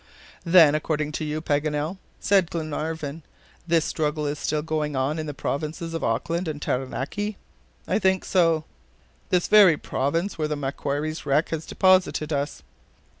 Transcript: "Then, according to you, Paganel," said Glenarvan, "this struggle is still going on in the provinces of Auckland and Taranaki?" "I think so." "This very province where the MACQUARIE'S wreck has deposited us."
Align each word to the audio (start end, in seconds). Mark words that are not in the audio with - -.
"Then, 0.43 0.73
according 0.73 1.11
to 1.11 1.23
you, 1.23 1.41
Paganel," 1.41 1.99
said 2.19 2.49
Glenarvan, 2.49 3.21
"this 3.67 3.85
struggle 3.85 4.25
is 4.25 4.39
still 4.39 4.63
going 4.63 4.95
on 4.95 5.19
in 5.19 5.27
the 5.27 5.33
provinces 5.35 5.93
of 5.93 6.03
Auckland 6.03 6.47
and 6.47 6.59
Taranaki?" 6.59 7.37
"I 7.87 7.99
think 7.99 8.25
so." 8.25 8.63
"This 9.29 9.47
very 9.47 9.77
province 9.77 10.39
where 10.39 10.47
the 10.47 10.57
MACQUARIE'S 10.57 11.27
wreck 11.27 11.49
has 11.49 11.67
deposited 11.67 12.33
us." 12.33 12.63